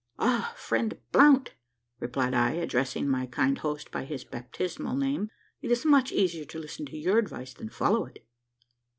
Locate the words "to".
6.45-6.57, 6.87-6.97